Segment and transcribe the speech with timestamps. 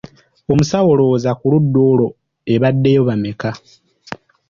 [0.51, 2.07] Omusawo, olowooza ku ludda olwo
[2.53, 3.51] ebaddeyo bameka?